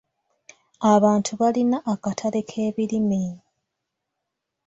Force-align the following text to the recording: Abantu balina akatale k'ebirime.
Abantu 0.93 1.31
balina 1.41 1.77
akatale 1.93 2.39
k'ebirime. 2.49 3.21